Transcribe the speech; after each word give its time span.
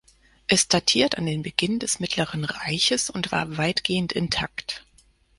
Es 0.47 0.67
datiert 0.67 1.19
an 1.19 1.27
den 1.27 1.43
Beginn 1.43 1.77
des 1.77 1.99
Mittleren 1.99 2.43
Reiches 2.43 3.11
und 3.11 3.31
war 3.31 3.59
weitgehend 3.59 4.11
intakt. 4.13 4.83